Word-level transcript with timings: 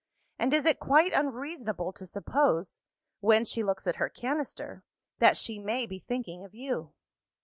and 0.39 0.51
is 0.51 0.65
it 0.65 0.79
quite 0.79 1.13
unreasonable 1.13 1.93
to 1.93 2.07
suppose 2.07 2.81
(when 3.19 3.45
she 3.45 3.61
looks 3.63 3.85
at 3.85 3.97
her 3.97 4.09
canister) 4.09 4.83
that 5.19 5.37
she 5.37 5.59
may 5.59 5.85
be 5.85 5.99
thinking 5.99 6.43
of 6.43 6.55
you? 6.55 6.91